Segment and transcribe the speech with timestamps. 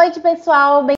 [0.00, 0.82] noite, pessoal.
[0.82, 0.88] bem.